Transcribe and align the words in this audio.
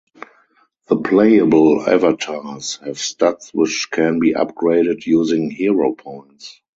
The 0.87 0.95
playable 0.95 1.87
avatars 1.87 2.77
have 2.77 2.95
stats 2.97 3.53
which 3.53 3.89
can 3.91 4.17
be 4.19 4.33
upgraded 4.33 5.05
using 5.05 5.51
"hero 5.51 5.93
points". 5.93 6.59